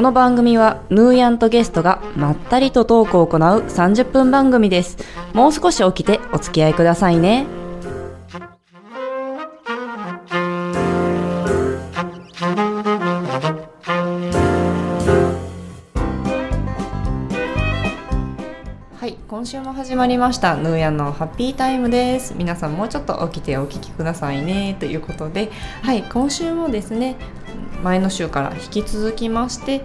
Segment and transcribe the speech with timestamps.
[0.00, 4.96] この番組はヌーヤンとゲストがまったりとトークを行う30分番組です。
[5.34, 7.44] もう少し起きてお付き合いくださいね。
[18.98, 20.56] はい今週も始まりました。
[20.56, 22.34] ヌーヤンのハッピータイムです。
[22.38, 24.78] 皆さんもうちょっと起きてお聞きくださいね。
[24.80, 25.50] ということで
[25.82, 27.16] はい今週もですね
[27.82, 29.82] 前の週から引き続きまして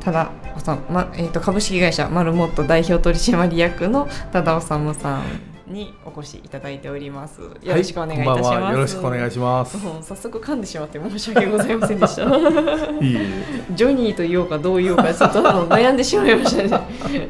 [0.00, 5.24] ただおさん、まえー、と株式会社マルモット代表取締役の多田治さん
[5.72, 7.42] にお越しいただいております。
[7.42, 8.72] よろしくお願いいたします、はいこんばんは。
[8.72, 9.76] よろしくお願いします。
[10.02, 12.22] 早速噛んでしまって申し訳ございませんでした。
[13.04, 13.44] いいえ。
[13.74, 16.70] ジョニーと言おうかどう言おうかちょっと悩んでしまいましたね。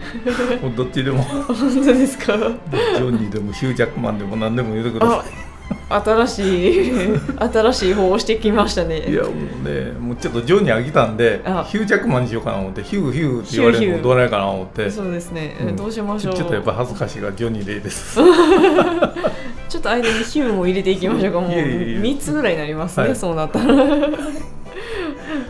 [0.76, 1.22] どっちでも。
[1.22, 2.36] 本当ですか？
[2.36, 5.47] ジョニーでもヒュージャックマンでも何でも言ってくださあ
[5.88, 6.92] 新しい
[7.52, 9.06] 新しい方をしてきましたね。
[9.08, 9.10] い。
[9.10, 9.32] いやもう
[9.68, 14.90] ねもうちょっとジョニー飽きたんであヒュージャックマンにしようかな思ってヒューヒューって言われるのもどうないかな思って。
[14.90, 15.76] そうですね、うん。
[15.76, 16.34] どうしましょう。
[16.34, 18.20] ちょっとやっぱ恥ずかしいがジョニーでいいです。
[19.68, 21.52] ちょっと間にヒューも入れていきましょうかもう。
[21.52, 21.98] いえいえいえ。
[22.00, 23.16] 3つぐらいになりますね、はい。
[23.16, 23.74] そうなったら。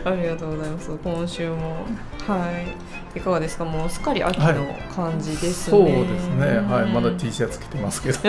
[0.05, 0.91] ありがとうございます。
[1.03, 1.85] 今週も。
[2.27, 3.65] はいいかがですか？
[3.65, 4.45] もうすっかり秋の
[4.95, 6.45] 感じですね、そうですね。
[6.59, 6.91] はい。
[6.93, 8.19] まだうん T シャツ着てますけど。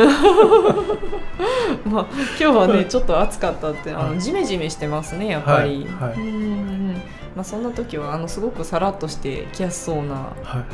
[1.85, 4.21] まあ、今日ははいねちょっと暑かったってあのはい。
[4.21, 6.11] ジメジメしてますねやっぱり、はい。
[6.11, 6.19] はい。
[7.37, 10.65] まあ、そんな時はあのすごくさらっとして着やすそうなは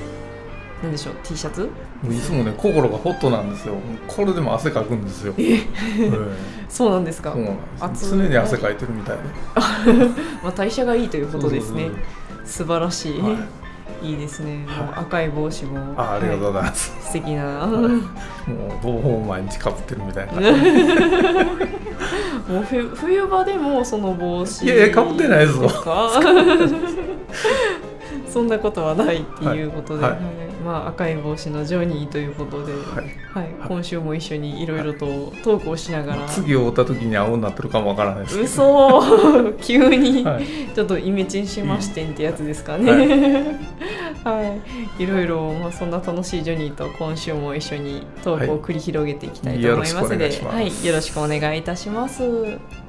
[0.82, 0.82] い。
[0.84, 1.68] なんでしょう T シャツ？
[2.08, 3.74] いつもね心がホットなんですよ。
[4.06, 5.34] これでも汗かくんですよ。
[5.38, 5.54] え？
[5.54, 5.60] え
[6.68, 7.32] そうなんですか？
[7.32, 7.84] そうなんです。
[7.84, 9.22] 暑い常に汗かいてるみたいで。
[10.44, 11.88] まあ、代謝がいいということですね。
[12.44, 13.36] 素晴らしい、はい
[14.02, 14.86] い、いですね、はい。
[14.86, 15.94] もう赤い帽子も。
[15.96, 16.94] あありがとうはございます。
[16.98, 17.02] い。
[17.02, 18.00] 素敵な、 もう
[18.82, 20.32] 防法を毎日かぶってるみたいな。
[22.48, 26.12] もう冬冬場でもその帽子いやいや被ってないですよか
[28.36, 30.12] そんなことはないっていうことで、はい。
[30.12, 30.22] はい。
[30.62, 33.04] まあ、赤い帽子のジョニーということで、はい。
[33.32, 33.48] はい。
[33.66, 35.06] 今週も一緒にいろいろと
[35.42, 36.26] トークをしながら。
[36.26, 38.40] 次会った時に青になってるかもわからないです。
[38.40, 39.02] 嘘。
[39.62, 40.44] 急に、はい。
[40.74, 43.56] ちょっとイメチェンしましてんってやつですかね。
[44.22, 44.60] は
[44.98, 45.06] い、 い。
[45.06, 50.54] ろいろ、まあ、そんな楽しいジョニーと今週も一緒にトークを繰り広げていきたいと思いますので、はいよろしくお願いします。
[50.56, 52.85] はい、よろしくお願いいたします。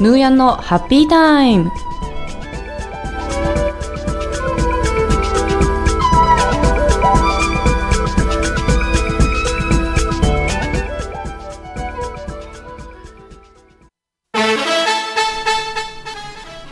[0.00, 1.70] ヌーヤンのハッピータイム。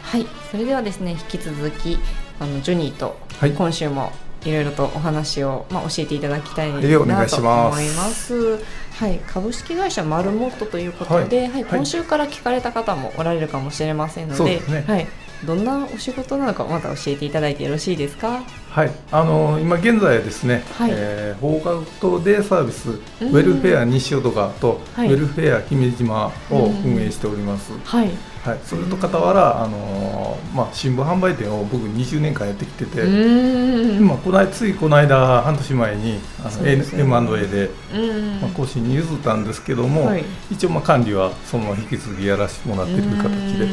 [0.00, 1.99] はい、それではですね引き続き
[2.41, 4.11] あのジョニーとはい今週も
[4.47, 8.59] いろいろとお話を、まあ、教えていただきたいなと思い願いします。
[8.99, 15.07] はい、株式会社マルモットということで、はいはい今週から聞かれた方もおられるかもしれませんので、はい、
[15.47, 18.43] どんなお仕事なのかまた教えていただいてよろしいですか？
[18.71, 20.91] はい、あの今現在ですね、はい。
[20.93, 21.75] えー放課
[22.06, 22.93] 後デイサービス、ん。
[22.93, 25.09] ウェルフェア西淀川と、はい。
[25.09, 27.72] ウェルフェア姫島を運営しております。
[27.84, 28.10] はい、
[28.44, 36.72] はい、それと傍ら、あのーまあ、新聞販売店を僕20年間やってきてて、うーん、今この間ついこの間半年前にあのね。
[36.72, 40.25] M&A で、うん、まあ、講師に譲ったんですけども、はい。
[40.53, 43.66] 一応まあ管理はそのまま引き継ぎやらせてもらってる形で、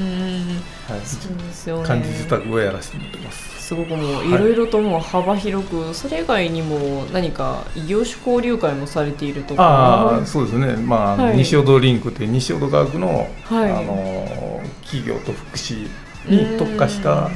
[0.88, 1.88] はい、そうですよね。
[1.88, 3.56] 管理自宅をやらせてもらってます。
[3.66, 9.64] すごくもうはいいろいろともう幅広く、それ以外にも何か異業種交流会もされているとか。
[9.64, 11.38] ああそうですね、まあはい。
[11.38, 13.72] 西淀リンクという西淀川区の,、はい。
[13.72, 15.90] あの企業と福祉
[16.28, 17.32] に特化した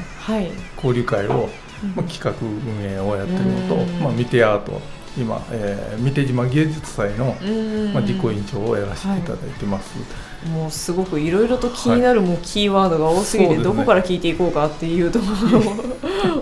[0.75, 1.49] 交流会を、
[1.83, 1.95] うん。
[1.95, 3.99] まあ、企画運営をやってるのと、うん。
[3.99, 4.79] まあ、見てアート
[5.17, 7.93] 今、えー、三手島芸術祭の、うん。
[7.93, 9.97] まあ、実行委員長をやらせていただいてます。
[10.47, 15.59] もうすごくいろいろと気になるもうキーワードが多すぎて、そうですねどこから聞いていこうかっていうところ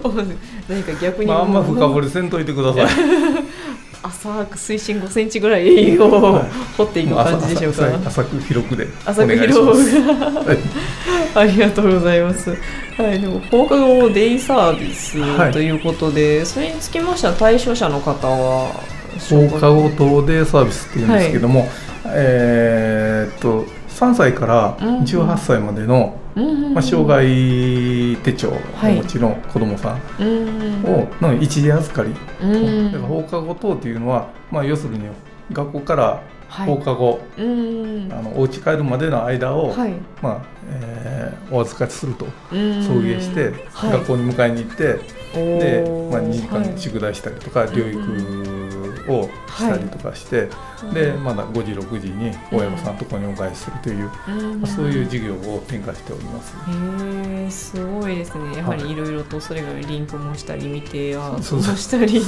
[0.10, 0.14] を
[0.70, 2.88] 何か逆にまあ、あんま深掘りせんといてください。
[4.04, 6.46] 浅く水深5センチぐらいをはい
[6.78, 7.86] 掘っていく感じでしょうか。
[8.08, 9.36] 浅浅く広くでお浅く。
[9.36, 10.58] 広はい
[11.36, 12.56] ありがとうございます。
[12.98, 18.72] はい、でも放課後デイサービスはいということで、それにつきましては対象者の方は
[19.30, 21.68] 放課後等デイサービスっていうんですけども、
[22.06, 23.66] えーっと
[23.98, 28.94] 3歳からうん18歳までの、うんまあ、障害手帳はい。
[29.00, 35.02] お持ちの子どもさんうんをの一時預かり、うんだから放課後等っていうのは、まあ、要するに
[35.52, 36.68] 学校からはい。
[36.68, 39.94] 放課後、うんあのお家帰るまでの間を、はい。
[40.22, 42.26] まあえーお預かりすると。
[42.54, 43.92] うん送迎して、はい。
[43.94, 45.00] 学校に迎えに行って
[45.34, 46.74] で、まあ、2時間はい。
[46.78, 50.48] 宿題したりとか、療育をしたりとかして、
[50.94, 54.62] でまだ5時6時に親御さんのところにお返しするという、うん。
[54.62, 56.54] まあそういう授業を展開しております。
[56.56, 58.58] へえすごいですね。
[58.58, 58.96] やはりい。
[58.96, 61.62] ろいろとそれがリンクもしたり見てアーそう。
[61.62, 62.22] したり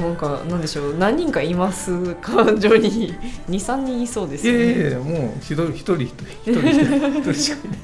[0.00, 0.94] なんかなんでしょう。
[0.98, 3.14] 何人かいます感情に
[3.48, 4.52] 23人いそうですね。
[4.52, 6.20] やいやいやもう一人一人一人
[6.50, 7.82] 一人しかいない。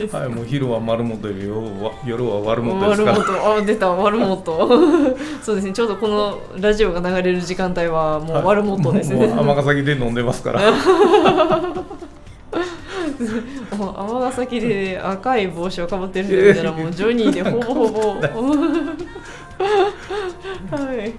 [0.00, 0.16] です。
[0.16, 3.18] はい、もう昼は丸本で夜は夜は悪本ですから。
[3.18, 4.44] 丸本あ出た丸本
[5.42, 5.72] そうですね。
[5.72, 8.46] ちょうどこのラジオが流れる時間帯はもう
[8.80, 10.60] 丸本ですね、尼崎で飲んでますから。
[13.76, 13.94] もう
[14.28, 18.24] 尼崎で赤い帽子をかぶってる人見たらもうジョニーでほぼほぼ は
[20.94, 21.12] い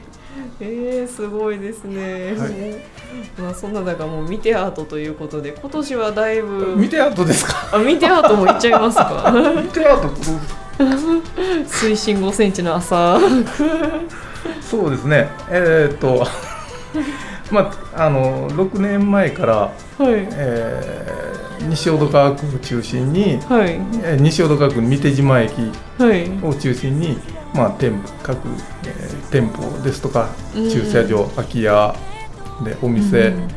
[0.59, 2.51] えー、すごいですね、はい
[3.39, 7.69] まあそんな中もう見てアートということで今年はだいぶ見てアートですか？
[7.73, 9.31] あ見てアートも行っちゃいますか？
[9.61, 10.09] 見てアート。
[11.67, 13.19] 水深5センチの朝
[14.61, 15.29] そうですね。
[15.49, 16.25] えーっと。
[17.51, 19.71] まあ、あの6年前から、は
[20.09, 20.27] い。
[20.31, 23.73] えー西淀川区を中心に、はい。
[24.03, 25.53] えー西淀川区三手島駅
[25.99, 26.29] はい。
[26.43, 27.17] を中心に、
[27.53, 28.37] まあ、店舗各、
[28.85, 30.69] えー店舗ですとかうん。
[30.69, 31.95] 駐車場、空き家
[32.65, 33.47] でお店、うん。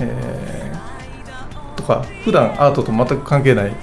[0.00, 0.76] えー
[1.76, 3.74] とか普段アートと全く関係ないはい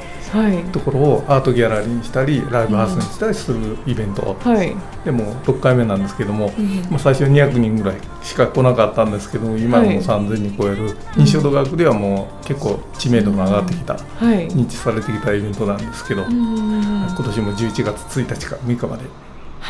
[0.72, 4.76] ところをアートギャラリーにしたりライブハウスにしたりするイベント、はい、
[5.06, 6.82] でも6回目なんですけども、うん。
[6.90, 10.04] まあ、最初200人ぐらいしか来なかったんですけども今はもうはい。
[10.04, 14.00] 3000人超える、西淀川区ではもう結構知名度が上がってきた、は
[14.34, 14.48] い。
[14.50, 16.84] 認知されてきたイベントなんですけど、うん
[17.16, 19.04] 今年も11月1日から6日まで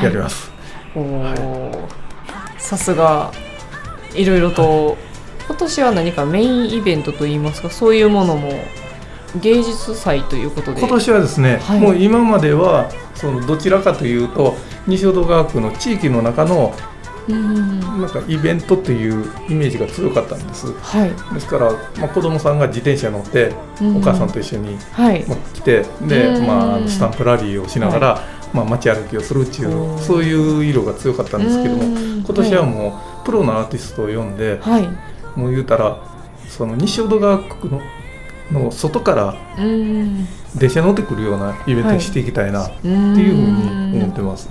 [0.02, 0.52] やります。
[2.58, 3.32] さすが。
[4.16, 4.96] いろいろと
[5.48, 8.52] 今年は何かメインイベントといいますかそういうものも
[9.42, 10.80] 芸術祭ということで。
[10.80, 11.80] 今年はですね、はい。
[11.80, 14.56] もう今まではそのどちらかというと
[14.88, 16.74] 西淀川区の地域の中の
[17.28, 20.74] うんなんかイベントっていうイメージが強かったんです。
[20.74, 21.34] はい。
[21.34, 25.26] ですから、まあ、子供さんが自転車乗ってうんお母さんと一緒に、はい。
[25.28, 28.22] まあ、来てで、うんまあ、スタンプラリーをしながら、
[28.54, 32.24] まあ、街歩きをするっていうそういう色が強かったんですけどもうん。
[32.26, 35.40] 今年はもうプロのアーティストを呼んで、はい。
[35.40, 35.98] もう言うたら
[36.50, 37.82] その西淀川区の
[38.52, 40.28] の外からうん。
[40.56, 44.50] 電車乗ってくるようなイベントにしていきたいなっていうふうに思ってます。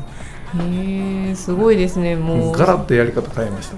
[0.58, 2.52] へえすごいですねもう。
[2.52, 3.76] ガラッとやり方変えました。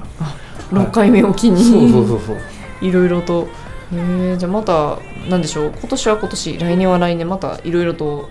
[0.75, 2.39] 6回目を機に、そうそうそうそう。
[2.81, 3.49] いろいろと。
[3.93, 5.73] へえじゃあまたなんでしょう。
[5.79, 8.29] 今年は今年来年は来年またいろいろと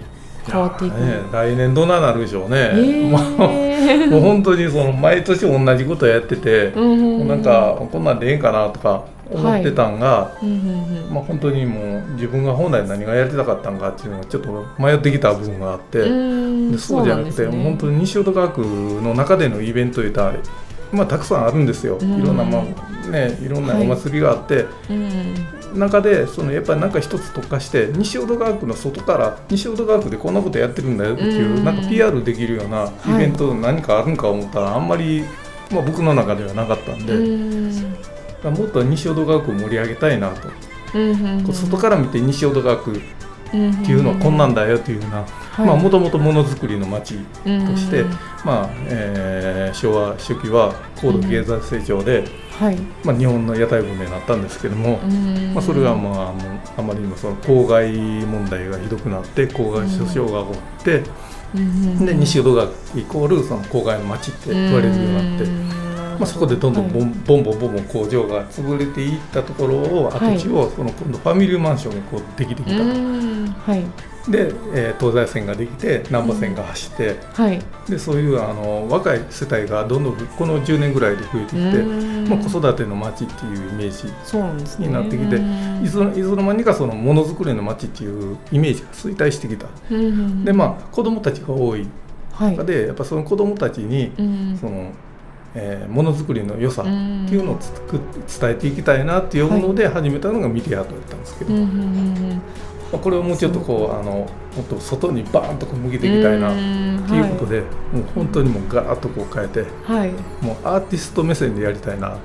[0.49, 0.93] 変わっていく。
[0.99, 2.71] ね、来年どうなるでしょうね。
[2.73, 10.33] へもうえもう本当にその毎年同じことやってて、うんなんかこんなんでええんかなとか思ってたんが、
[11.11, 17.63] まあ本当にもう自分が本来何がやりたかったんかっていうのがちょっと迷ってきた部分があって、うんでそうじゃなくて、ね。
[17.63, 20.35] 本当に西淀川区の中でのイベントいうたら
[20.91, 21.97] まあたくさんあるんですよ。
[21.99, 22.21] うん。
[22.21, 25.79] いろんなまあねいろんなお祭りがあって、うん。
[25.79, 31.65] 中でそのやっぱりなんか一つ特化して西淀川区の外から西淀川区でこんなことやってるんだよっていう、うん。
[31.65, 35.23] なんか PR できるようなイベント何かあるんか思ったらあんまり、
[35.71, 38.12] まあ、僕の中ではなかったんで、うん
[38.51, 40.49] もっと西淀川区を盛り上げたいなと、
[40.95, 42.99] うんうん外から見て西淀川区っ
[43.53, 45.25] っていうのはこんなんだよっていうような、
[45.65, 48.03] まあもともとものづくりの街として、
[48.43, 52.23] まあえー昭和初期は高度経済成長で、
[52.59, 52.77] はい。
[53.03, 54.97] まあ、日本の屋台骨になったんですけども、
[55.53, 56.33] まあ、それがまあ
[56.77, 61.03] あまりにもその公害問題がひどくなって公害訴訟が起こって、
[62.05, 65.82] で西淀川イコールその公害の街って言われるようになって、
[66.19, 72.83] まあ、そこでどんどんボン,、ボンボンボンボン工場が潰れていったところを跡地をその今度ファミリーマンションがこうできてきたと。
[72.83, 73.83] はい。
[74.29, 77.61] で、えー東西線ができて南北線が走って、はい。
[77.89, 81.57] でそういうあの若い世帯がどんどんこの10年ぐらいで増えてきて、
[82.29, 85.35] まあ、子育ての街っていうイメージになってきて
[85.83, 89.67] いつのいつの間にかそのものづくりの街っていうイメージが衰退してきた。
[90.45, 91.87] でまあ子どもたちが多い
[92.33, 92.57] あはい。
[92.57, 94.57] 中でやっぱその子どもたちにうん。
[94.59, 94.91] その、
[95.55, 97.99] えーものづくりの良さっうんていうのをつく
[98.39, 102.41] 伝えていきたいなっていうもので始めたのがミディアートだったんですけど、うんうんうんうん。
[102.91, 104.27] まあ、これをもうちょっとこうあのも
[104.61, 110.11] っと外にバーンとこう向けていきたいなっていうことで、はい、もう本当にもうガラッとこう変えて、はい、
[110.45, 112.19] もうアーティスト目線でやりたいなっ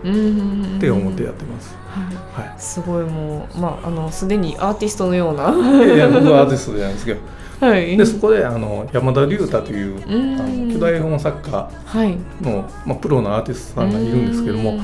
[0.80, 1.75] て思ってやってます。
[1.88, 5.50] はい、はい、すごいもうまああのすでにアーティストのような。
[5.85, 7.20] いや僕はアーティストじゃないですけど。
[7.60, 12.16] はい、でそこであの山田龍太というあの巨大絵本作家の、はい、
[12.86, 14.80] まあ、プロのアーティストさんがいるんですけども。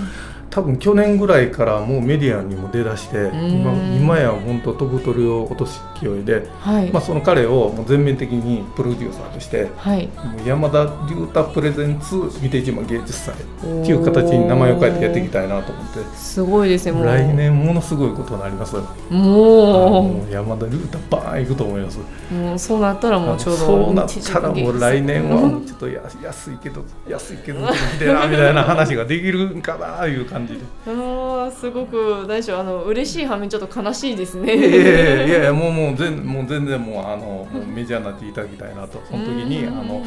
[0.55, 13.39] 多分去年ぐらいからもうメディアにも出だして今今や本当飛ぶ鳥を落とす勢いで、はい、まあ、その彼をもう全面的にプロデューサーとして、はい、もう山田龍太プレゼンツ三手島芸術祭っ
[13.85, 16.17] ていう形に名前を変えてやっていきたいなと思って。
[16.17, 17.05] すごいですねもう。
[17.07, 18.77] 来年ものすごいことになります。
[19.11, 20.31] もう。
[20.31, 21.99] 山田龍太バーンいくと思います。
[22.33, 27.67] もうそうなったらもうちょうどそうなったらもう来年はちょっとや安いけど安いけどみ
[27.99, 30.61] たいな話ができるんかないう感じじで。
[30.87, 34.55] ああすごく大丈夫あの嬉しい反面ちょっと悲しいですね。
[34.55, 40.05] いやいやいやもうもう全もう全然もうあのもうメジャーになっていただきたいなとその時にあのもう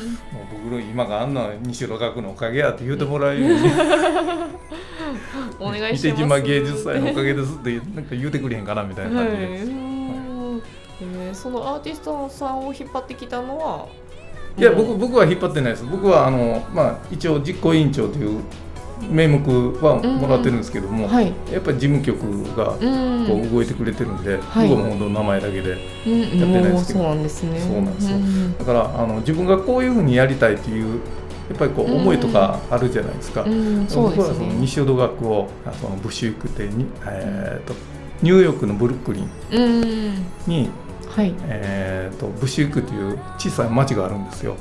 [0.51, 3.71] 僕の今があんな西野学のおかげやって言うてもらえるように。
[5.59, 6.07] お願いします。
[6.07, 9.53] 伊勢島芸術祭のおかげですってなんか言うてくれへんかなみたいな感じで、はい。
[9.53, 9.87] はい
[11.01, 13.87] えー、そのアーティストさんを引っ張ってきたのは
[14.57, 18.43] いや僕僕は引っ張ってないです僕はあの、まあ、一応実行委員長という
[19.09, 19.39] 名目
[19.81, 22.73] はもらってるんですけども、うんはい、やっぱり事務局が
[23.27, 27.59] こう動いてくれてるんで、うん、僕は本当名前だけでやってないですけど、そうなんですね。
[27.59, 28.17] そうなんですよ、
[28.59, 30.99] だからあの自分がこういうふうにやりたいっていう
[31.49, 35.49] やっぱりこう思いとかあるじゃないですか、うん、僕はその西淀学を
[35.79, 37.73] そのブッシュ行くてに、えーと、
[38.21, 40.69] ニューヨークのブルックリンに
[41.09, 44.55] はい、えーと、ブシュークという小さい町があるんですよ。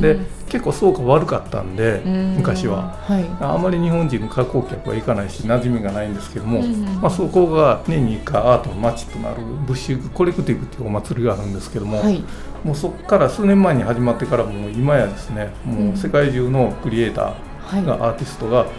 [0.00, 2.00] で結構そうか悪かったんで
[2.36, 6.62] 昔は、はい、あまり日本人の観光客は行かないし馴染みがないんですけども、
[7.00, 12.24] まあ、そこが年に1回アートの街となるブッシュークコレクティブというお祭りがあるんですけども、はい、
[12.64, 18.72] もうそこから数年前に始まってからもう今やですねもう世界中のクリエイターが、アーティストがブッ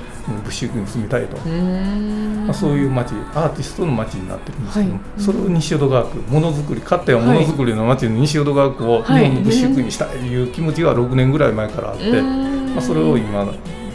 [0.52, 13.46] シュ区に住みたいと、まあ、そういう街アーティストの街になってるんですけども、はい、それを西淀川区ものづくりかってはものづくりの街の西淀川区を日本のブッシュ区にしたいという気持ちが6年ぐらい前からあって、まあ、それを今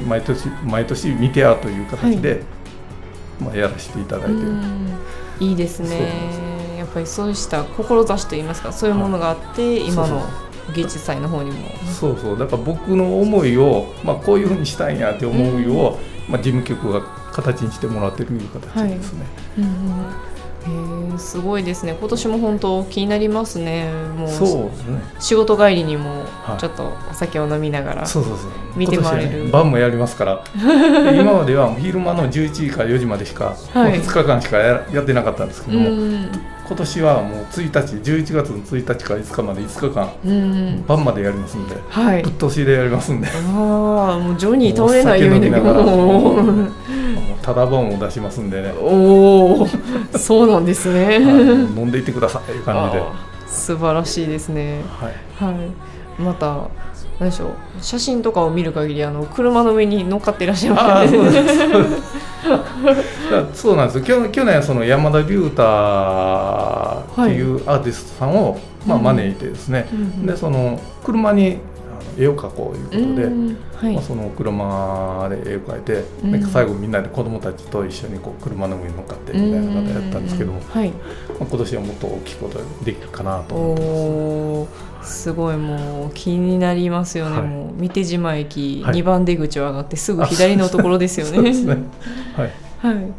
[0.06, 2.42] 毎年毎年見てやという形で、
[3.40, 4.52] まあ、やらせていただいてる。
[5.40, 6.54] いいですね。
[6.78, 10.22] やっぱりそうした志といいますかそういうものがあって、今の
[10.74, 11.68] 芸術祭の方にも。
[11.86, 12.38] そうそう。
[12.38, 17.02] だから僕の思いを、まあ、こういうふうにしたいんやって思いを、うん、まあ、事務局が
[17.32, 19.24] 形にしてもらってるいう形ですね。
[19.56, 19.66] はい。
[19.66, 20.34] うん
[21.14, 21.94] へすごいですね。
[21.98, 23.92] 今年も本当気になりますね。
[24.16, 25.00] もうそうですね。
[25.20, 26.24] 仕事帰りにも
[26.58, 28.50] ちょっとお酒を飲みながら、はい、そうそうそう。
[28.76, 30.44] 見て回れる、ね、晩もやりますから。
[31.14, 35.90] 今までは昼間の11時から4時までしか、はい、2日間しかややってなかったんですけども
[36.66, 43.28] 今年はもう1日11月の1日から5日まで5日間晩までやりますんで、はい、ぶっ通しでやりますんで。
[43.28, 45.50] ああもうジョニー倒れないように
[47.42, 48.72] ただ本を出しますんでね。
[48.80, 49.68] おお
[50.16, 53.04] そうなんですね、飲んでいってくださいいう感じで。
[53.46, 54.82] 素晴らしいですね。
[54.98, 55.52] はい、は
[56.18, 56.68] い、また
[57.18, 61.18] 何でしょう写真とかを見る限りあの車の上に乗っかっていらっしゃいますね
[63.54, 64.28] そうなんですよ。
[64.30, 71.58] 去年その山田龍太っていうアーティストさんを、まあ、招いてですね、うん、でその車に
[72.18, 73.26] 絵を描こうということで、
[73.76, 80.90] はい、まあ、その車で絵を描いて、うん、最後みんなで子供たちと一緒にこう車の上に乗っかってみたいな方やったんですけども、はい。
[80.90, 80.96] ま
[81.40, 83.74] あ、今年はもっと大きいことができるかなと思
[84.64, 91.40] ってます、すごいもう気になりますよね、はい、もう三手島駅2番出口を上がってすぐ左のところですよね。
[92.36, 92.52] はい。
[92.78, 93.12] はい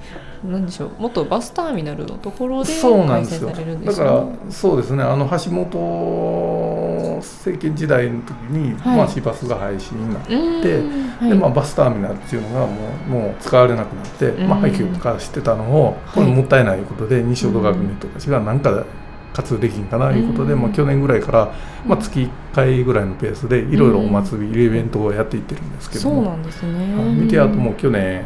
[0.52, 5.04] なんでしょう元バスターミナルのところで開催されるんですよ、ね、だからそうですね。
[5.04, 12.74] あの橋本政権時代の時に、はい、まあ、市バスが廃止になって、はい、でまあ、バスターミナルっていうのがも
[13.08, 18.86] うもう使われなくなって、まあ、廃墟化してたのをこれもったいないことで、西尾戸学年とかが何か
[19.34, 21.54] 活動できんかなということで、まあ、去年ぐらいから、
[21.86, 26.16] まあ、月1回ぐらいのペースでいろいろお祭り、イベントをやっていってるんですけども。
[26.16, 26.88] そうなんですね。
[27.16, 28.24] 見てあとも去年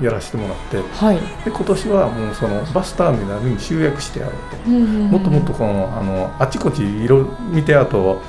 [0.00, 8.20] やらせてもらって、はい、で今年はもうそのバスターミナルに集約してやろうと、うんうんうん、もっともっとこのあのあちこち色見てあと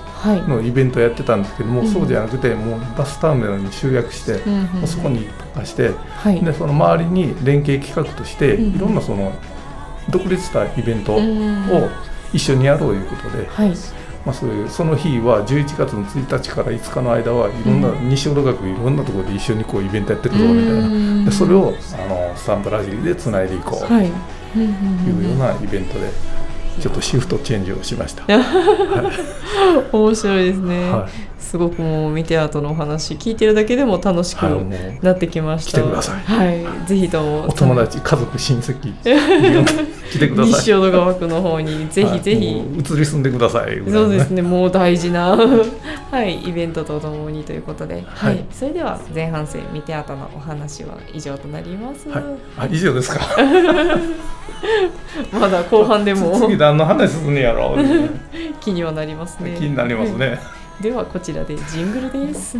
[0.48, 9.34] のイベントやってたんですけども、はい、そうじゃなくてもうバスターミナルに集約して、うんうん、そこに特化して、はい、でその周りに連携企画として、いろんなその
[10.10, 11.20] 独立したイベントを
[12.34, 13.48] 一緒にやろうということで。
[13.48, 13.74] はい
[14.26, 21.26] まあ、そういうその日は11月の1日から5日の間はいろんな、うん、西小学いろんなところで一緒にこうイベントやってるぞみたいな。
[21.26, 24.06] でそれをあのスタンプラジーでつないでいこうとい。
[24.06, 26.42] うようなイベントで。
[26.80, 28.24] ちょっとシフトチェンジをしました。
[29.92, 31.42] 面白いですね、はい。
[31.42, 34.44] すごくもう見て後のお話聞いてるだけでも楽しく
[35.02, 36.22] なってきました、来てください。
[36.22, 36.88] はい。
[36.88, 37.42] ぜひとも。
[37.50, 38.94] お友達、家族、親戚、
[40.12, 40.54] 来てください。
[40.54, 42.64] 西淀川区の方にぜひぜひ、移
[42.98, 43.82] り住んでください。
[43.90, 45.38] そうですね、もう大事な、
[46.12, 52.10] はい、イベントとともにということで、はい、はいそれでは前半戦見て後のお話は以上となります。
[52.10, 52.24] はい、
[52.58, 53.22] あ、以上ですか？
[55.32, 57.78] まだ後半でも次何の話すんねやろ？
[58.60, 59.56] 気にはなりますね。
[59.58, 60.38] 気になりますね。
[60.82, 62.58] ではこちらでジングルです。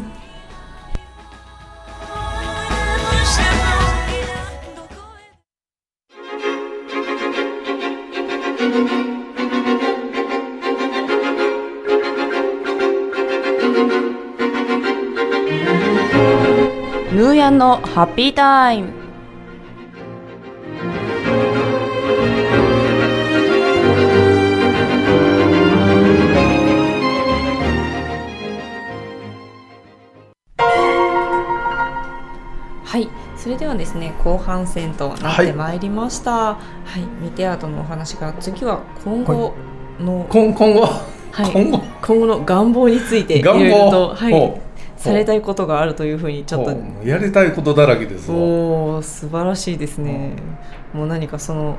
[17.72, 18.92] のハッピータイム。
[32.84, 36.32] はい、それではですね後半戦となってまいりました。
[36.32, 36.58] は
[36.98, 39.54] い、見て後のお話が次は今後
[39.98, 40.82] の、今今後、
[41.32, 41.52] はい。
[41.54, 44.62] 今後、今後の願望についていろ願いろと、望、はい、
[45.02, 46.78] されたいことがあるというふうにちょっと。
[47.04, 48.38] やりたいことだらけですわ。
[48.38, 50.34] おお素晴らしいですね。
[50.94, 51.78] もう何かその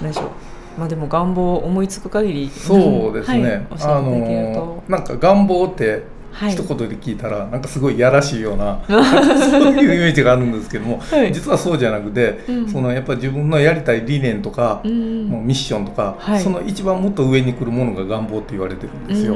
[0.00, 0.30] 何でしょう。
[0.78, 3.66] まあでも願望を思いつく限りそうですね。
[3.70, 6.52] はい、教あのと、なんか願望ってはい。
[6.52, 11.32] 一言で聞いたらなんかすごいやらしいような そういうイメージがあるんですけども、はい。
[11.32, 12.68] 実はそうじゃなくて、うん。
[12.68, 15.28] そのやっぱり自分のやりたい理念とか、うん。
[15.28, 16.40] もうミッションとか、はい。
[16.40, 19.34] その一番もっと上に来るものが願望って言われてるんですよ。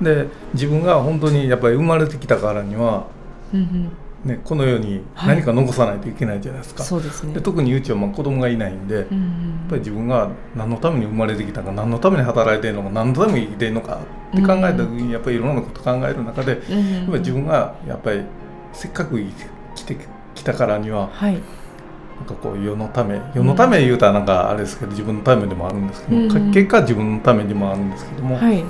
[0.00, 3.06] うんで自分が本当にやっぱり生まれてきたからには、
[3.52, 3.92] うんうん。
[4.24, 5.36] ね、この世にはい。
[5.36, 6.82] 何か残さないといけないじゃないですか。
[6.82, 7.34] そうですね。
[7.34, 7.40] で。
[7.40, 13.98] 特にうちはまあ子供がいないんで、やっうんぱり自分が何のために生まれてきたか何のために働いてるのか何のために生きてるのか
[14.32, 18.22] って考えた時にやっぱりいろんなこと考える中で、うんうんやっぱり自分がやっぱり
[18.72, 19.20] せっかく
[19.74, 19.96] 来て
[20.34, 21.34] きたからにははい。
[21.34, 26.52] なんかこう世のため世のため言うたらなんかあれですけど自分のためでもあるんですけども、うん。
[26.52, 28.64] 結果自分のためにもあるんですけども、はい。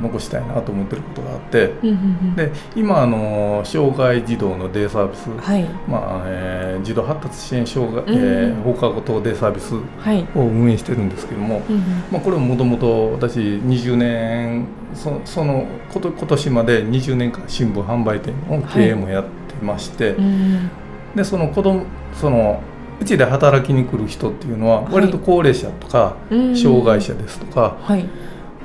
[0.00, 1.98] 残したいなと思ってることがあってうんうんう
[2.32, 2.36] ん。
[2.36, 5.64] で今あの障害児童のデイサービス、はい。
[5.88, 10.26] まあえー児童発達支援障害、うんえー放課後等デイサービスはい。
[10.34, 11.82] を運営してるんですけども、うんうん。
[12.10, 19.30] まあ、これももともと私20年そそのこと今年まで20年間新聞販売店の経営もやって
[19.62, 20.70] まして、うん
[21.14, 22.62] でその子供その
[23.00, 26.56] うちで働きに来る人っていうのは割と高齢者とか、うん。
[26.56, 28.04] 障害者ですとか、はい。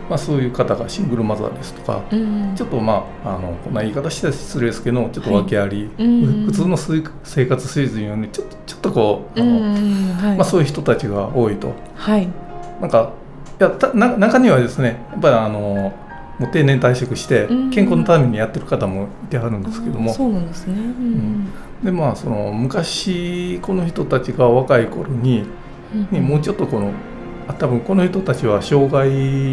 [0.10, 10.38] まあ、そういう方がシングルマザーですとか、うんちょっとまああのこんな言い方したら失礼ですけどちょっと訳あり、うん普通の生生活水準よりちょっとちょっとこうあの、うんうんはい。
[10.38, 11.74] まあ、そういう人たちが多いと。
[11.96, 12.28] はい。
[12.82, 13.14] なんか
[13.60, 15.94] いやたな中にはですねやっぱりあの
[16.40, 20.74] もう定年退職してうん健康のためにやってる方もいてはるんですけども、あーそうなんですね。
[20.74, 21.48] うん
[21.84, 25.44] でまあその昔この人たちが若い頃に
[25.94, 26.92] うんにもうちょっとこの
[27.48, 29.10] あ多分この人たちは障害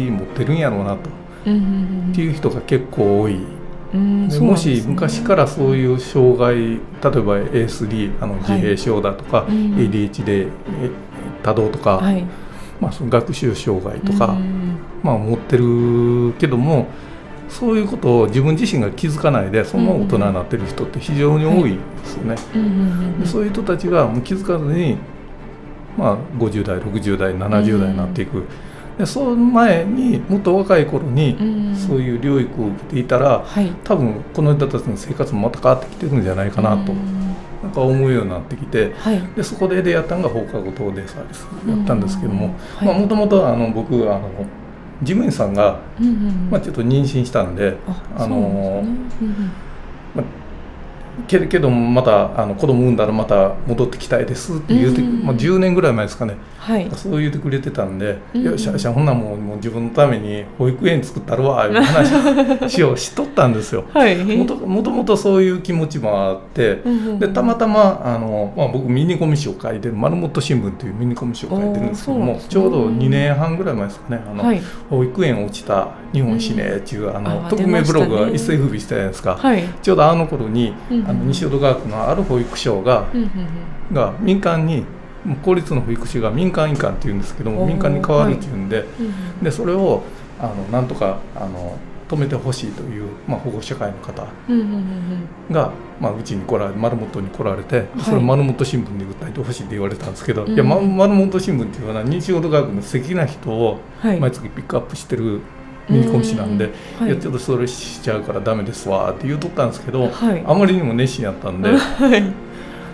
[0.09, 3.35] 持ってるんやろうなと、っていう人が結構多い。
[3.93, 9.75] うんでもし昔からそういう障害例えば A3 あの自閉症だとか、うん。
[9.77, 10.49] ADHD え
[11.43, 12.25] 多動とか、はい。
[12.81, 14.77] まあ、その学習障害とか、うん。
[15.01, 16.87] まあ、持ってるけども
[17.47, 22.35] そういうことを自分自身が気づかないでそのまま大人になってる人って非常に多いですよね。
[23.23, 24.97] そういう人たちが気づかずに、
[25.97, 28.43] まあ、50代60代70代になっていく、
[28.97, 31.75] でその前にもっと若い頃にうん。
[31.75, 33.69] そういう療育を受けていたらはい。
[33.83, 37.35] 多分この人たちの生活もまた変わってきてるんじゃないかなと、うん。
[37.63, 38.93] なんか思うようになってきて。
[38.97, 39.21] はい。
[39.35, 43.41] でそこで出会ったのが放課後等デイサービスやったんですけどももともと
[43.73, 44.29] 僕あの
[45.01, 48.81] 事務員さんが、うんうんまあ、ちょっと妊娠したんでああの
[49.21, 49.51] うん
[51.27, 56.89] けれけどもまたあの子供産んだらまた戻ってきたいですって言うて、うんまあ、10年ぐらい前ですかねはい。
[56.95, 63.83] そう言ってくれてたんで「うんよっしゃしゃほんならもうもう自分のために保育園作ったるわ」いう話をしとったんですよ。
[63.93, 64.17] はい。
[64.17, 74.61] もともともとそういう気持ちもあって、うんでたまたまあの、まあ、僕ミニコミ誌を書いてる丸本新聞っていうミニコミ誌を書いてるんですけども、ちょうど2年半ぐらい前ですかね「あのはい。
[74.89, 79.63] 保育園落ちた日本死ね」っていう、あのあ匿名ブログが一世風靡したじゃないですか、はい。
[79.81, 83.07] ちょうどあの頃に、うんうんあの西淀川区のある保育所が,、
[83.93, 84.85] が民間に
[85.43, 88.85] 公立の保育士が民間委員会っていうんですけども民間に変わるっていうんで,、
[89.41, 90.03] でそれを
[90.39, 94.27] あのなんとかあの止めてほしいという、まあ、保護者会の方
[95.51, 104.19] が、まあ、うちに来られ丸本に来られて、それを丸本新聞で訴えてほしいって言われたんですけど、うんいやま丸本新聞っていうのは認知症学の素敵な人をはい。
[104.19, 105.41] 毎月ピックアップしてる
[105.89, 107.09] ミニコミ誌なんで、はい。
[107.11, 110.43] いやちょっとそれしちゃうからダメですわって言うとったんですけど、はい。
[110.45, 112.23] あまりにも熱心やったんで、はい。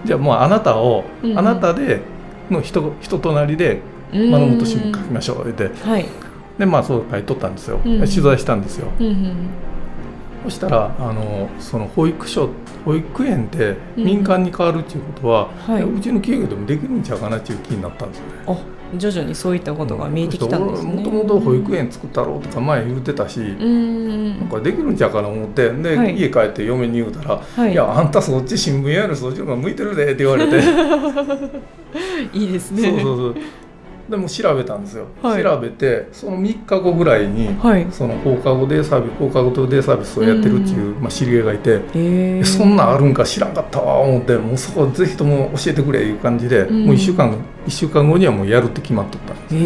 [0.06, 2.02] じゃあもうあなたを、うんあなたで
[2.50, 3.82] の人人となりで
[4.14, 4.32] うん。
[4.32, 5.70] 丸本新聞書きましょうって。
[5.84, 6.06] はい。
[6.60, 8.00] でまあそう書いとったんですよ、うん。
[8.00, 8.88] 取材したんですよ。
[9.00, 9.36] うんうん
[10.44, 12.50] そしたらあのその保育所
[12.84, 14.04] 保育園ってうん。
[14.04, 15.84] 民間に変わるっていうことは、はい。
[15.84, 18.26] うちの企業でもできるんちゃうかなっていう気になったんですよ
[18.56, 18.62] ね。
[18.94, 20.94] あ徐々にそういったことが見えてきたんですね。
[20.94, 24.40] もともと保育園作ったろうとか前言ってたし、うん。
[24.40, 26.18] なんかできるんちゃうかな思ってで、はい。
[26.18, 30.62] 家帰って嫁に言うたら「はいい、やあんたそっち新聞やるそっちの方が向いてるで」って言われて。
[32.34, 32.90] いいですね。
[32.90, 33.36] そうそうそう。
[34.12, 35.44] でも調べたんですよ、はい。
[35.44, 37.88] 調べてその3日後ぐらいに、はい。
[37.92, 42.40] その放課後デイサービス放課後デイサービスをやってるっていう、まあ、知り合いがいて、え。
[42.42, 46.86] えそんなんあるんか知らんかったわ思ってもうそこぜひとも教えてくれいう感じで、うん。
[46.88, 47.34] もう1週間
[47.66, 49.58] 一週間後にはもうやるって決まっとったんです、え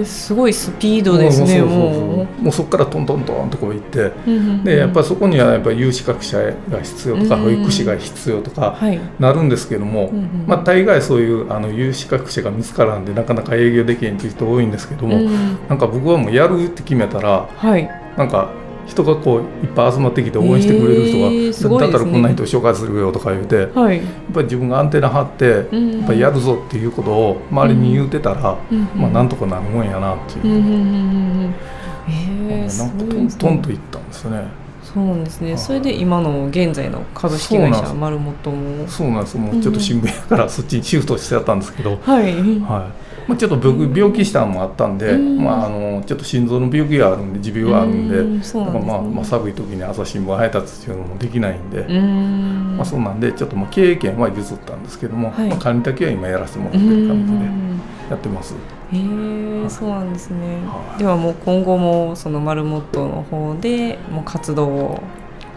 [0.00, 4.64] ー、すごいスピードですねもうそこからトントントンとこ行ってううんうんうん。
[4.64, 6.38] でやっぱりそこにはやっぱり有資格者
[6.70, 9.00] が必要とかうん保育士が必要とかはい。
[9.18, 15.68] なるんですけども、うんうんまあ、大概そういうあの有資格者が見つからんでなかなか営業できへんっていう人多いんですけども、うん。
[15.68, 17.88] なんか僕はもうやるって決めたらはい。
[18.16, 18.50] なんか
[18.86, 21.78] 人がこういっぱい集まってきて応援してくれる人が、へーね。
[21.80, 24.00] だったらこんな人紹介するよとか言うて、やっはい
[24.32, 31.54] ぱり自分がアンテナ張って、うんやっぱりやるぞっていうことを周りに言うてたら、うんまあなんとかなるもんやなっていう、う
[32.08, 34.44] えなんかトントンといったんですよね。
[34.82, 35.50] そうなんですね。
[35.50, 35.58] はい。
[35.58, 38.88] それで今の現在の株式会社丸本も。
[38.88, 39.36] そうなんです。
[39.36, 42.32] もうちょっと新聞やからそっちにシフトしてやったんですけど、はい。
[42.60, 45.42] はいまあ、ちょっと僕病気したのもあったんで、うん。
[45.42, 52.76] まあ、あのちょっと心臓の病気があるんで持病があるんで、まあまあ、寒い時に朝新聞配達っていうのもできないんで、うーん。
[52.76, 55.48] まあ、そうなんでちょっとまあ経営権は譲ったんですけども、はい。
[55.48, 57.80] まあ、管理だけは今やらせてもらうってる感じでん。
[58.10, 58.54] やってます。
[58.92, 60.98] へえそうなんですね、はい。
[61.00, 65.02] ではもう今後もその丸本の方でもう活動を。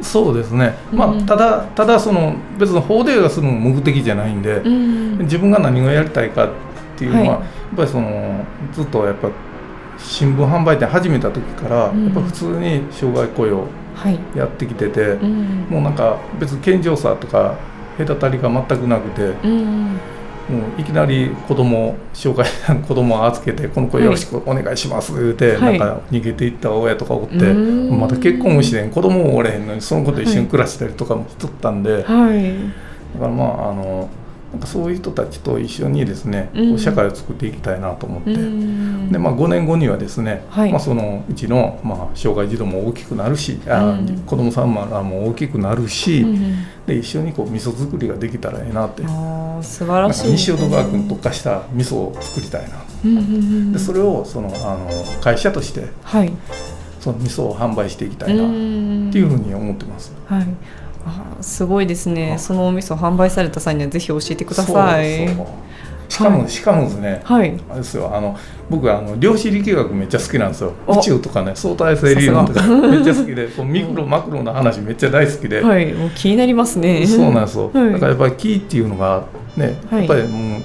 [0.02, 1.22] そうですね、まうん。
[1.22, 5.20] あ、ただただその別に法令がする目的じゃないんで、ん。
[5.20, 6.50] 自分が何をやりたいか
[7.00, 7.30] っていうのは、はい。
[7.30, 7.42] やっ
[7.78, 9.30] ぱりそのずっとやっぱ
[9.98, 12.06] 新聞販売店始めた時から、うん。
[12.06, 15.68] やっぱ普通に障害雇用はい、やってきてて、うん。
[15.70, 17.58] もうなんか別に健常者とか
[17.98, 20.00] 隔たりが全くなくて、うん
[20.50, 25.78] もういきなり子供障害子供を預けてこの子よろしくお願いします言うて、はい。
[25.78, 28.00] なんか逃げていった親とかおって、うん。
[28.00, 32.54] まだ結婚もしてん子供もおれへんのにその子と一緒に暮らしたりとかもしとったんで、だはい。
[33.20, 34.10] からまああの
[34.52, 36.70] なんかそういう人たちと一緒にですね、うん。
[36.70, 38.32] こう社会を作っていきたいなと思って。
[38.32, 39.12] うん。
[39.12, 40.72] でまあ、5年後にはですね、はい。
[40.72, 44.20] まあ、そのうちの、まあ、障害児童も大きくなるし、あうん。
[44.26, 49.04] 子供さんも大きくなるし、うんで一緒にこう味噌作りができたらええなって、
[49.62, 50.32] 素晴らしい。
[50.32, 54.90] 西淀川区に特化した味噌を作りたいな、でそれをそのあの
[55.22, 56.34] 会社としてはい。
[57.00, 60.12] その味噌を販売していきたいなっんていうふうに思ってます。
[60.26, 60.48] はい
[61.42, 62.34] すごいですね。
[62.36, 62.40] あ。
[62.40, 65.28] そのお味噌販売された際にはぜひ教えてください。
[66.10, 66.50] しかも、はい。
[66.50, 67.60] しかもですね、はい。
[67.70, 68.14] あれですよ。
[68.14, 68.38] あの
[68.70, 70.74] 僕あの量子力学めっちゃ好きなんですよ。
[70.88, 71.00] お。
[71.00, 75.94] 宇宙とかね相対性理論とか めっちゃ好きでこうミクロマクロの話めっちゃ大好きで、はい。
[75.94, 77.06] もう気になりますね。
[77.06, 77.94] そうなんですよ、はい。
[77.94, 79.24] だからやっぱり木っていうのが
[79.56, 80.00] ね、はい。
[80.00, 80.62] やっぱりもう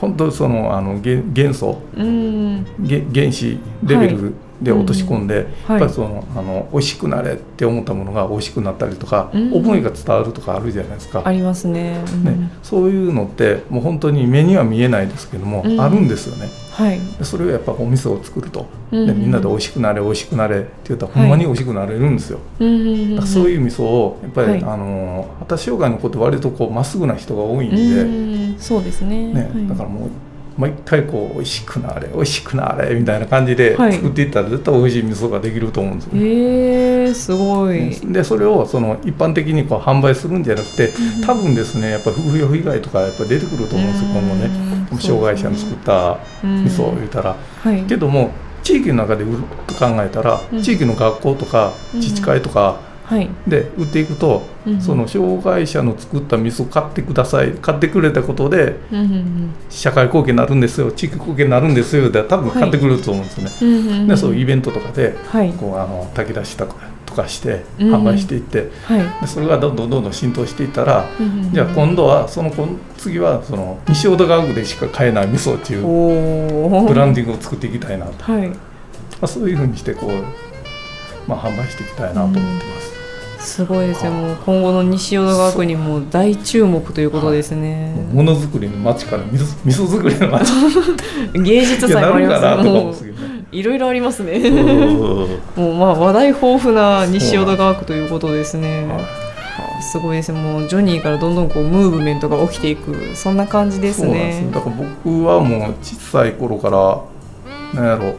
[0.00, 1.78] 本当にそのあの元元素。
[1.96, 2.66] うん。
[2.80, 5.44] げ原子レベルで落とし込んで、はい。
[5.44, 12.02] やっぱりそのあの美味しくなれって思ったものが美味しくなったりとか、うん思いが伝わるとかあるじゃないですか、ありますね。
[12.12, 16.48] うんね、そういうのってもう本当に目には見えないですけども、うんあるんですよね。
[16.70, 17.00] はい。
[17.18, 24.62] でそれをやっぱお味噌を作ると、うんでみんなで美味しくなれ美味しくなれって言ったらほんまに美味しくなれるんですよ、うんうんうんだからそういう味噌をやっぱり、はい。
[24.62, 28.58] あの発達障害の子って割とこうまっすぐな人が多いんで、うん。
[28.58, 29.32] そうですね。
[29.32, 29.68] ねはい。
[29.68, 30.10] だからもう
[30.56, 33.92] 毎回こう美味しくなれ美味しくなれみたいな感じではい。
[33.92, 44.46] 作っていったら絶対美味しい味噌ができると思うんですよ、えー、すごい、でそれをその一般的にこう販売するんじゃなくてうん多分ですねやっぱり風評被害とかやっぱ出てくると思うんですよ今後ね。
[44.70, 47.36] うん障害者の作ったうん味噌を言うたら。
[47.62, 47.82] はい。
[47.82, 48.30] けども
[48.62, 50.62] 地域の中で売ると考えたら、うん。
[50.62, 52.00] 地域の学校とかうん。
[52.00, 53.28] 自治会とかはい。
[53.46, 63.52] で売っていくと、うんその障害者の作った味噌買ってください買ってくれたことでうんうん社会貢献になるんですよ地域貢献になるんですよで多分買ってくれると思うんですよね。
[63.62, 65.52] うんうんうんでそういうイベントとかではい。
[65.52, 66.74] こうあの炊き出しとか
[67.06, 69.20] とかしてうん販売していって、はい。
[69.20, 71.52] でそれがどんどんどんどん浸透していったら、うんうんうん。
[71.52, 78.52] じゃあ今度はその今次はその西淀川区でしか買えない味噌っていうブランディングを作っていきたいなと、まはい。
[79.20, 80.10] あ、そういうふうにしてこう
[81.28, 82.75] まあ、販売していきたいなと思ってます。
[83.46, 87.94] すごいですよ、もう今後の西淀川区にも大注目ということですね。
[88.12, 90.52] ものづくりの街から味噌味噌作りの街
[91.42, 93.12] 芸術祭もありますね。
[93.52, 94.50] いろいろありますね。
[95.56, 98.86] もうまあ話題豊富な西淀川区ということですね。
[99.92, 104.50] すごいですもうジョニーからどんどんこうムーブメントが起きていくそんな感じですね。
[104.52, 108.16] だから僕はもう小さい頃からなんやろう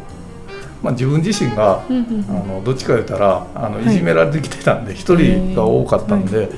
[0.87, 3.89] まあ、自分自身が、あのどっちか言ったらあのい。
[3.97, 6.49] じめられてきてたんで一、人が多かったんで、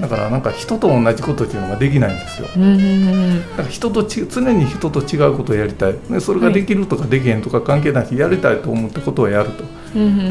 [0.00, 2.48] だからなんか人と同じことっていうのができないんですよ。
[2.48, 5.94] だから人とち常に人と違うことをやりたい。
[6.10, 9.64] でそれができるとかできへんとか関係なしやりたいと思ったことをやると。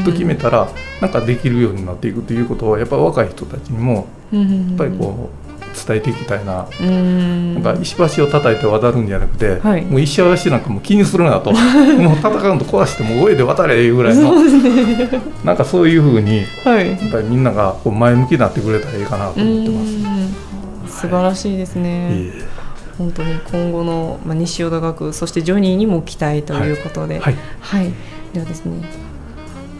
[0.04, 0.68] と決めたら
[1.00, 5.45] なんかできるようになっていくということはやっぱり若い人たちにもやっぱりこう
[5.76, 6.66] 伝えていきたいな。
[6.80, 11.52] なんか石橋を叩いて渡るんじゃなくて、はい、もう石橋なんかもう気にするなと。
[11.52, 21.00] もう戦うと壊しても上で渡れいうぐらいの、ね、なんかそういうふうに、はい、やっぱりみんながこう前向きになってくれたらいいかなと思ってます。
[21.00, 22.56] 素晴らしいですね、はい
[22.96, 27.92] 本当に今後の、まあ、西淀川区そしてジョニーにも期待ということで、はい、はい、
[28.32, 28.88] ではですね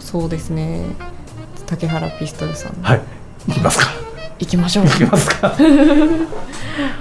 [0.06, 0.86] そうですね。
[1.66, 2.80] 竹原ピストルさん。
[2.80, 3.00] はい。
[3.48, 4.05] 行きますか
[4.38, 4.84] 行きましょう。
[4.84, 5.48] 行きますか。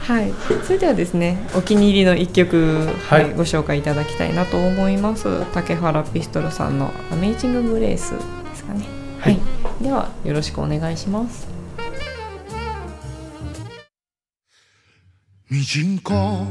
[0.08, 0.34] はい。
[0.64, 5.28] それではですね、お気に入りの一曲、はい、ご紹介いただきたいなと思います。
[5.54, 8.18] 竹原ピストルさんのアメージンググレースで
[8.56, 8.86] すかね。
[9.20, 9.40] はい、は
[9.82, 11.48] い、ではよろしくお願いします。
[15.50, 16.46] ミジンコ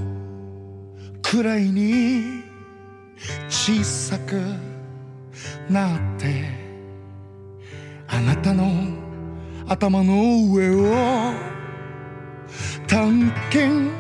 [1.23, 2.45] くらいに
[3.49, 4.41] 小さく
[5.69, 6.45] なって
[8.07, 8.94] あなたの
[9.67, 11.33] 頭の上を
[12.87, 13.91] 探検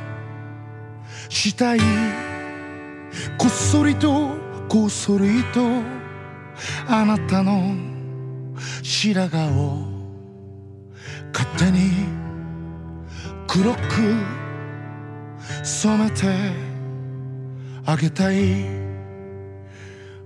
[1.28, 1.80] したい。
[3.38, 4.30] こっそりと
[4.68, 5.60] こっそりと
[6.86, 7.74] あなたの
[8.82, 9.78] 白髪を
[11.32, 11.90] 勝手に
[13.46, 13.80] 黒く
[15.62, 16.26] 染めて
[17.86, 18.84] あげたい。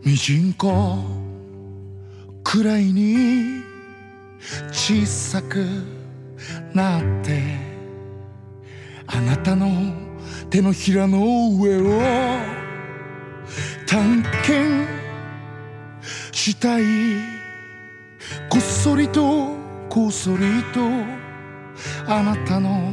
[0.05, 0.99] ミジンコ
[2.43, 3.68] くらいに
[4.71, 5.65] 小さく
[6.73, 7.43] なって
[9.07, 9.69] あなたの
[10.51, 11.19] 手のひらの
[11.61, 12.01] 上を
[13.87, 14.89] 探検
[16.33, 16.85] したい
[18.49, 19.49] こっそりと
[19.89, 20.81] こっそりと
[22.07, 22.93] あなたの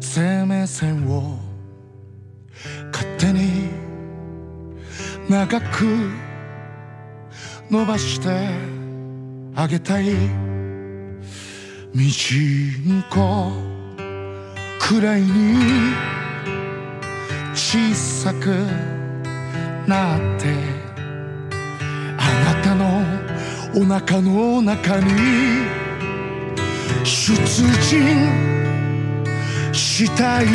[0.00, 1.38] 生命線を
[2.92, 3.70] 勝手に
[5.28, 5.84] 長く
[7.70, 8.28] 伸ばして
[9.54, 10.57] あげたい。
[11.94, 13.50] ミジンコ
[14.78, 15.94] くらいに
[17.54, 18.48] 小さく
[19.88, 20.54] なって
[22.18, 23.02] あなたの
[23.74, 25.66] お腹の中に
[27.04, 27.34] 出
[27.88, 28.58] 陣
[29.72, 30.46] したい。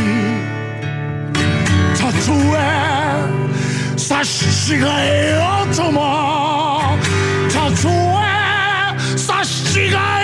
[1.97, 2.15] たと
[2.55, 6.97] え差し違えようとも。
[7.51, 10.22] たとえ差し違え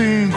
[0.00, 0.30] Sing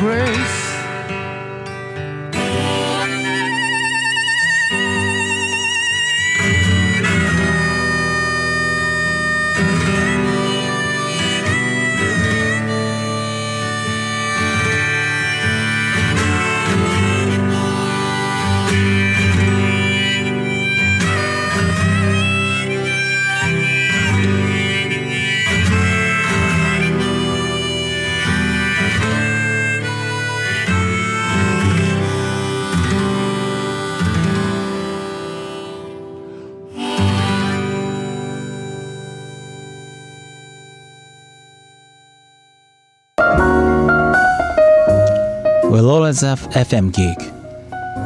[46.22, 47.18] Lawrence FM gig.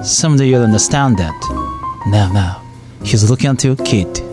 [0.06, 1.36] Someday you'll understand that.
[2.08, 2.62] Now, now,
[3.04, 4.24] he's looking at your kid.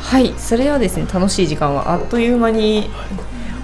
[0.00, 2.90] はい、それではですね楽しい時間はあっという間に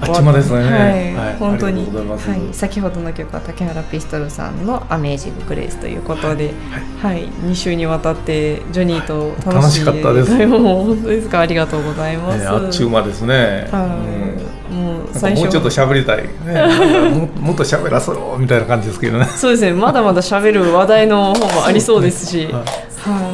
[0.01, 0.59] あっちまですね。
[0.59, 1.37] はい、はい。
[1.39, 1.85] 本当に。
[1.85, 6.53] はい、先ほどの曲は竹原ピストルさんの「アメージング・グレース」ということで、
[7.01, 7.29] はい。
[7.45, 10.35] 2週にわたってジョニーと楽しかったです。
[10.47, 11.41] もう本当ですか。
[11.41, 13.99] ありがとうございます、ねあっちゅう間ですね、は
[14.71, 14.85] い、うん。
[14.85, 16.29] もうもうちょっと喋りたい、ね、
[17.11, 18.37] ももっと喋らせろ。
[18.39, 19.27] みたいな感じですけどね。
[19.37, 19.73] そうですね。
[19.73, 22.49] まだまだ喋る話題の方もありそうですし。
[22.51, 22.63] はい。
[23.05, 23.21] は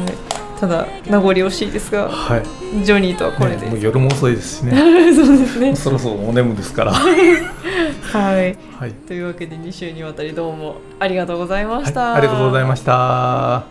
[0.61, 2.43] ただ名残惜しいですが、はい、
[2.85, 4.71] ジョニーとはこれで、ね、もう夜も遅いですしね。
[5.11, 5.75] そうですね。
[5.75, 6.93] そろそろお眠ですから。
[6.93, 7.09] は
[8.39, 13.63] い、はい、というわけで2週にわたりどうもありがとうございました、はい、ありがとうございました。